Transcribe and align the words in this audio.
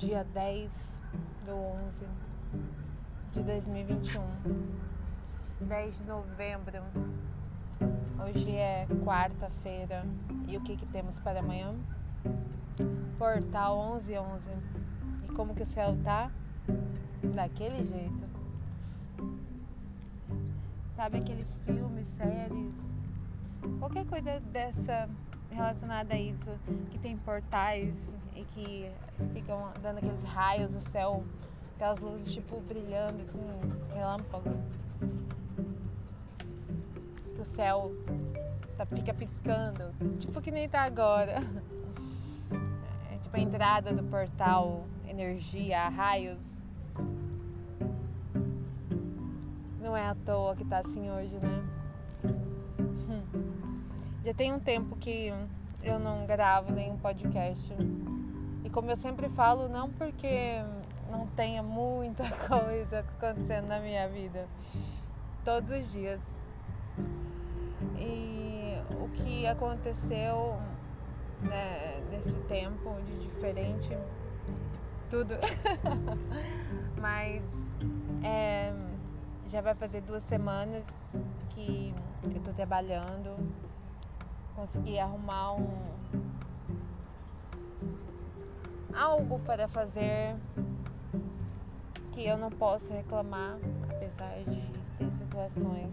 dia 0.00 0.24
10 0.32 0.70
do 1.44 1.54
11 1.54 2.06
de 3.32 3.42
2021, 3.42 4.22
10 5.60 5.98
de 5.98 6.04
novembro. 6.04 6.82
Hoje 8.24 8.50
é 8.50 8.86
quarta-feira 9.04 10.02
e 10.48 10.56
o 10.56 10.62
que, 10.62 10.74
que 10.74 10.86
temos 10.86 11.18
para 11.18 11.40
amanhã? 11.40 11.74
Portal 13.18 14.00
1111. 14.00 14.42
E 15.28 15.32
como 15.34 15.54
que 15.54 15.64
o 15.64 15.66
céu 15.66 15.94
tá? 16.02 16.30
Daquele 17.34 17.84
jeito. 17.84 18.26
Sabe 20.96 21.18
aqueles 21.18 21.58
filmes, 21.66 22.08
séries, 22.12 22.74
qualquer 23.78 24.06
coisa 24.06 24.40
dessa 24.50 25.10
relacionada 25.50 26.14
a 26.14 26.18
isso, 26.18 26.50
que 26.90 26.98
tem 26.98 27.16
portais 27.18 27.92
e 28.34 28.44
que 28.44 28.90
ficam 29.32 29.70
dando 29.82 29.98
aqueles 29.98 30.22
raios 30.22 30.70
no 30.70 30.80
céu, 30.80 31.24
aquelas 31.74 32.00
luzes 32.00 32.32
tipo 32.32 32.60
brilhando, 32.60 33.20
assim, 33.22 33.44
relâmpago. 33.94 34.50
Do 37.36 37.44
céu 37.44 37.92
tá, 38.76 38.86
fica 38.86 39.12
piscando, 39.14 39.92
tipo 40.18 40.40
que 40.40 40.50
nem 40.50 40.68
tá 40.68 40.82
agora. 40.82 41.42
É 43.12 43.18
tipo 43.18 43.36
a 43.36 43.40
entrada 43.40 43.92
do 43.92 44.02
portal, 44.04 44.86
energia, 45.06 45.88
raios. 45.88 46.38
Não 49.80 49.96
é 49.96 50.06
à 50.06 50.14
toa 50.14 50.54
que 50.54 50.64
tá 50.64 50.78
assim 50.78 51.10
hoje, 51.10 51.36
né? 51.36 51.79
Já 54.30 54.34
tem 54.34 54.52
um 54.52 54.60
tempo 54.60 54.94
que 54.94 55.32
eu 55.82 55.98
não 55.98 56.24
gravo 56.24 56.72
nenhum 56.72 56.96
podcast. 56.96 57.74
E 58.62 58.70
como 58.70 58.88
eu 58.88 58.94
sempre 58.94 59.28
falo, 59.30 59.68
não 59.68 59.90
porque 59.90 60.62
não 61.10 61.26
tenha 61.26 61.64
muita 61.64 62.22
coisa 62.46 63.00
acontecendo 63.00 63.66
na 63.66 63.80
minha 63.80 64.08
vida, 64.08 64.46
todos 65.44 65.68
os 65.70 65.90
dias. 65.90 66.20
E 67.98 68.76
o 69.02 69.08
que 69.08 69.48
aconteceu 69.48 70.60
né, 71.40 72.00
nesse 72.12 72.38
tempo 72.46 73.02
de 73.02 73.24
diferente, 73.24 73.98
tudo. 75.10 75.34
Mas 76.96 77.42
é, 78.22 78.72
já 79.48 79.60
vai 79.60 79.74
fazer 79.74 80.02
duas 80.02 80.22
semanas 80.22 80.84
que 81.48 81.92
eu 82.32 82.40
tô 82.44 82.52
trabalhando 82.52 83.36
consegui 84.60 84.98
arrumar 84.98 85.54
um 85.54 85.66
algo 88.92 89.38
para 89.38 89.66
fazer 89.66 90.36
que 92.12 92.26
eu 92.26 92.36
não 92.36 92.50
posso 92.50 92.92
reclamar, 92.92 93.56
apesar 93.84 94.34
de 94.40 94.60
ter 94.98 95.10
situações 95.12 95.90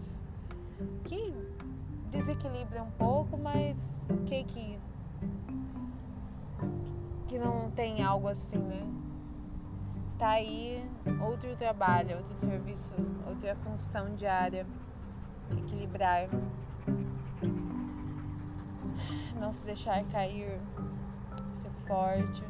que 1.06 1.32
desequilibram 2.10 2.84
um 2.84 2.90
pouco, 2.90 3.38
mas 3.38 3.74
o 4.10 4.26
que 4.26 4.44
que 4.44 4.78
que 7.26 7.38
não 7.38 7.70
tem 7.70 8.02
algo 8.02 8.28
assim, 8.28 8.58
né? 8.58 8.82
Tá 10.18 10.28
aí 10.32 10.86
outro 11.22 11.56
trabalho, 11.56 12.18
outro 12.18 12.34
serviço, 12.46 12.94
outra 13.26 13.54
função 13.64 14.14
diária, 14.14 14.66
equilibrar 15.56 16.28
não 19.38 19.52
se 19.52 19.64
deixar 19.64 20.04
cair, 20.06 20.58
ser 21.62 21.70
forte, 21.86 22.42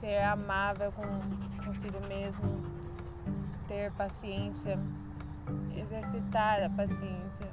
ser 0.00 0.22
amável 0.24 0.90
com 0.92 1.02
consigo 1.64 2.00
mesmo, 2.08 2.60
ter 3.68 3.92
paciência, 3.92 4.78
exercitar 5.76 6.62
a 6.64 6.70
paciência, 6.70 7.46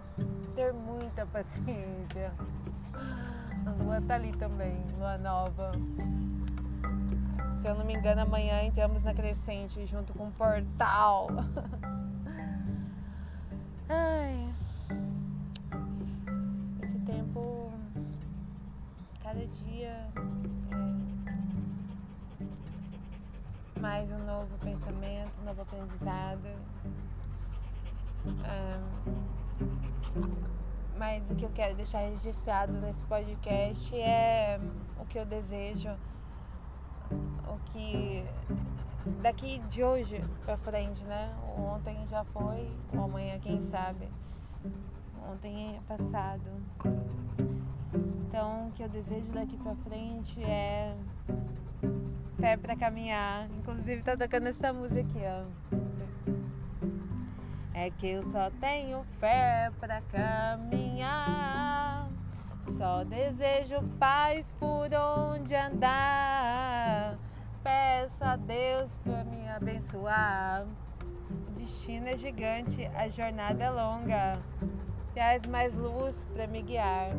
ter 0.56 0.74
muita 0.74 1.26
paciência. 1.26 2.32
A 3.66 3.84
lua 3.84 4.02
tá 4.02 4.16
ali 4.16 4.32
também, 4.34 4.84
lua 4.98 5.18
nova. 5.18 5.72
Se 7.62 7.68
eu 7.68 7.76
não 7.76 7.86
me 7.86 7.94
engano, 7.94 8.22
amanhã 8.22 8.64
entramos 8.64 9.04
na 9.04 9.14
crescente 9.14 9.86
junto 9.86 10.14
com 10.14 10.28
o 10.28 10.32
portal. 10.32 11.28
um 25.88 25.96
aprendizado. 25.96 26.68
mas 30.98 31.30
o 31.30 31.36
que 31.36 31.46
eu 31.46 31.52
quero 31.52 31.76
deixar 31.76 32.00
registrado 32.00 32.74
nesse 32.80 33.04
podcast 33.04 33.96
é 33.96 34.60
o 35.00 35.06
que 35.06 35.20
eu 35.20 35.26
desejo, 35.26 35.90
o 37.12 37.60
que 37.72 38.26
daqui 39.22 39.60
de 39.70 39.84
hoje 39.84 40.24
para 40.44 40.58
frente, 40.58 41.04
né? 41.04 41.34
Ontem 41.58 42.06
já 42.08 42.24
foi, 42.26 42.70
ou 42.94 43.04
amanhã 43.04 43.40
quem 43.40 43.62
sabe. 43.62 44.08
Ontem 45.32 45.78
é 45.78 45.80
passado. 45.88 46.50
Então, 48.28 48.68
o 48.68 48.72
que 48.72 48.84
eu 48.84 48.90
desejo 48.90 49.28
daqui 49.34 49.58
pra 49.58 49.76
frente 49.76 50.44
é 50.44 50.96
fé 52.40 52.58
pra 52.58 52.76
caminhar. 52.76 53.48
Inclusive, 53.52 54.02
tá 54.02 54.16
tocando 54.16 54.48
essa 54.48 54.72
música 54.72 55.02
aqui, 55.02 55.20
ó. 55.24 55.44
É 57.74 57.90
que 57.92 58.10
eu 58.10 58.30
só 58.32 58.50
tenho 58.60 59.06
fé 59.20 59.72
pra 59.80 60.02
caminhar. 60.02 62.10
Só 62.78 63.04
desejo 63.04 63.82
paz 64.00 64.52
por 64.60 64.90
onde 64.94 65.56
andar. 65.56 67.18
Peço 67.64 68.24
a 68.24 68.36
Deus 68.36 68.92
pra 69.04 69.24
me 69.24 69.50
abençoar. 69.50 70.66
O 71.48 71.52
destino 71.52 72.08
é 72.08 72.18
gigante, 72.18 72.86
a 72.96 73.08
jornada 73.10 73.64
é 73.64 73.70
longa. 73.70 74.40
Traz 75.14 75.42
mais 75.48 75.76
luz 75.76 76.26
pra 76.34 76.48
me 76.48 76.62
guiar 76.62 77.12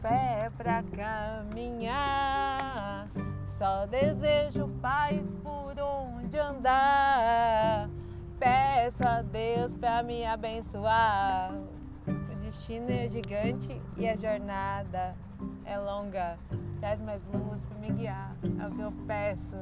fé 0.00 0.50
pra 0.56 0.82
caminhar. 0.96 3.08
Só 3.58 3.86
desejo 3.86 4.68
paz 4.80 5.20
por 5.42 5.74
onde 5.80 6.38
andar. 6.38 7.90
Peço 8.38 9.04
a 9.04 9.20
Deus 9.20 9.76
pra 9.78 10.00
me 10.00 10.24
abençoar. 10.24 11.52
O 12.06 12.34
destino 12.36 12.88
é 12.88 13.08
gigante 13.08 13.82
e 13.96 14.08
a 14.08 14.16
jornada 14.16 15.16
é 15.64 15.76
longa. 15.76 16.38
Traz 16.78 17.00
mais 17.00 17.20
luz 17.34 17.60
pra 17.64 17.78
me 17.78 17.90
guiar. 17.90 18.36
É 18.60 18.66
o 18.68 18.70
que 18.70 18.80
eu 18.80 18.92
peço. 19.08 19.56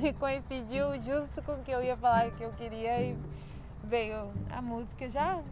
E 0.00 0.12
coincidiu 0.14 0.96
justo 1.00 1.42
com 1.42 1.54
o 1.54 1.62
que 1.64 1.72
eu 1.72 1.82
ia 1.82 1.96
falar 1.96 2.30
que 2.30 2.44
eu 2.44 2.52
queria 2.52 3.02
e 3.02 3.18
veio 3.82 4.32
a 4.52 4.62
música 4.62 5.10
já 5.10 5.42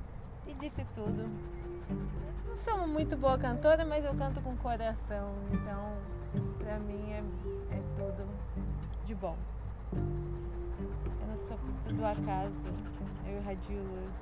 e 0.47 0.55
disse 0.55 0.87
tudo 0.95 1.29
não 2.53 2.57
sou 2.59 2.87
muito 2.87 3.17
boa 3.17 3.39
cantora, 3.39 3.83
mas 3.87 4.05
eu 4.05 4.15
canto 4.15 4.43
com 4.43 4.55
coração. 4.59 5.33
Então, 5.51 5.97
pra 6.59 6.79
mim 6.79 7.11
é, 7.11 7.23
é 7.71 7.83
tudo 7.97 8.29
de 9.05 9.15
bom. 9.15 9.37
Eu 9.93 11.27
não 11.27 11.39
sou 11.47 11.57
fruto 11.57 11.95
do 11.95 12.05
acaso. 12.05 12.55
Eu 13.27 13.39
irradio 13.39 13.79
luz. 13.79 14.13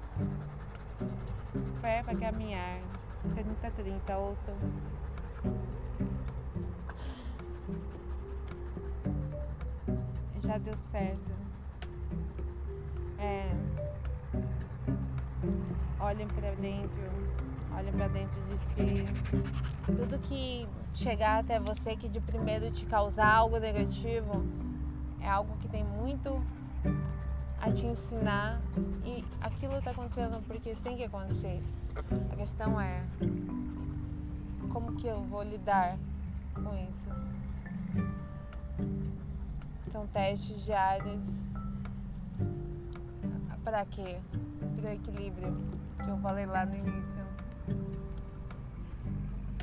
Fé 1.81 2.03
pra 2.03 2.17
caminhar. 2.17 2.81
30 3.35 3.71
30, 3.71 4.19
ouçam. 4.19 4.57
Já 10.43 10.59
deu 10.59 10.77
certo. 10.91 11.31
É. 13.19 13.51
Olhem 16.01 16.27
pra 16.29 16.51
dentro 16.53 17.11
olha 17.81 17.93
para 17.93 18.09
dentro 18.09 18.41
de 18.43 18.59
si. 18.59 19.05
Tudo 19.87 20.19
que 20.21 20.69
chegar 20.95 21.41
até 21.41 21.59
você 21.59 21.97
que 21.97 22.09
de 22.09 22.21
primeiro 22.21 22.71
te 22.71 22.85
causar 22.87 23.33
algo 23.33 23.59
negativo 23.59 24.45
é 25.21 25.29
algo 25.29 25.57
que 25.59 25.69
tem 25.69 25.85
muito 25.85 26.43
a 27.61 27.71
te 27.71 27.87
ensinar 27.87 28.61
e 29.05 29.25
aquilo 29.41 29.77
está 29.77 29.91
acontecendo 29.91 30.43
porque 30.47 30.75
tem 30.77 30.97
que 30.97 31.05
acontecer. 31.05 31.61
A 32.33 32.37
questão 32.37 32.81
é 32.81 33.03
como 34.73 34.97
que 34.97 35.07
eu 35.07 35.21
vou 35.25 35.43
lidar 35.43 35.97
com 36.55 36.75
isso. 36.77 37.11
São 39.91 40.07
testes 40.07 40.65
diários 40.65 41.21
para 43.65 43.85
quê? 43.85 44.19
Para 44.81 44.91
o 44.91 44.93
equilíbrio 44.93 45.57
que 46.03 46.11
eu 46.11 46.19
falei 46.19 46.47
lá 46.47 46.65
no 46.65 46.75
início. 46.75 47.21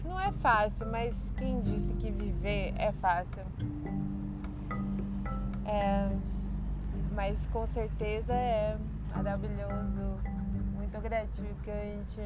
Não 0.07 0.19
é 0.19 0.31
fácil, 0.31 0.87
mas 0.87 1.13
quem 1.37 1.61
disse 1.61 1.93
que 1.95 2.09
viver 2.11 2.73
é 2.77 2.93
fácil? 2.93 3.43
É, 5.65 6.09
mas 7.13 7.45
com 7.47 7.67
certeza 7.67 8.33
é 8.33 8.77
maravilhoso, 9.13 10.17
muito 10.75 11.01
gratificante 11.01 12.21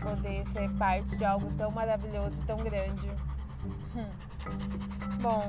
poder 0.00 0.44
ser 0.48 0.70
parte 0.76 1.16
de 1.16 1.24
algo 1.24 1.52
tão 1.56 1.70
maravilhoso, 1.70 2.42
tão 2.46 2.56
grande. 2.58 3.08
Hum. 3.94 4.10
Bom, 5.22 5.48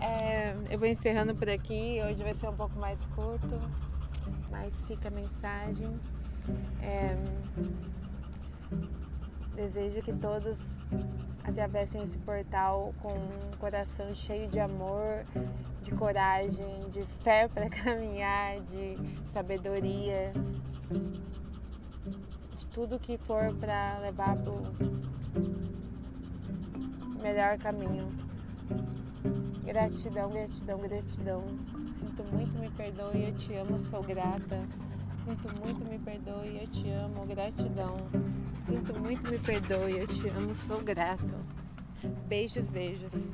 é, 0.00 0.56
eu 0.70 0.78
vou 0.78 0.88
encerrando 0.88 1.34
por 1.36 1.48
aqui. 1.48 2.00
Hoje 2.04 2.22
vai 2.22 2.34
ser 2.34 2.48
um 2.48 2.56
pouco 2.56 2.76
mais 2.78 2.98
curto, 3.14 3.60
mas 4.50 4.74
fica 4.82 5.08
a 5.08 5.10
mensagem. 5.12 6.00
É, 6.80 7.14
desejo 9.54 10.02
que 10.02 10.12
todos 10.12 10.58
atravessem 11.44 12.02
esse 12.02 12.18
portal 12.18 12.92
com 13.00 13.12
um 13.12 13.56
coração 13.58 14.14
cheio 14.14 14.48
de 14.48 14.60
amor, 14.60 15.24
de 15.82 15.92
coragem, 15.92 16.88
de 16.90 17.04
fé 17.22 17.48
para 17.52 17.68
caminhar, 17.68 18.60
de 18.60 18.96
sabedoria, 19.32 20.32
de 22.56 22.68
tudo 22.68 22.98
que 22.98 23.16
for 23.18 23.54
para 23.56 23.98
levar 23.98 24.36
para 24.36 24.52
o 24.52 24.62
melhor 27.20 27.58
caminho. 27.58 28.08
Gratidão, 29.64 30.30
gratidão, 30.30 30.78
gratidão. 30.80 31.44
Sinto 31.92 32.24
muito, 32.24 32.58
me 32.58 32.70
perdoe, 32.70 33.28
eu 33.28 33.34
te 33.36 33.54
amo, 33.54 33.78
sou 33.78 34.02
grata. 34.02 34.60
Sinto 35.24 35.48
muito, 35.64 35.84
me 35.88 35.98
perdoe, 36.00 36.58
eu 36.60 36.66
te 36.66 36.90
amo, 36.90 37.24
gratidão. 37.26 37.94
Sinto 38.66 38.98
muito, 38.98 39.28
me 39.28 39.38
perdoe, 39.38 39.98
eu 39.98 40.06
te 40.06 40.28
amo, 40.30 40.52
sou 40.52 40.80
grato. 40.80 41.36
Beijos, 42.26 42.68
beijos. 42.68 43.30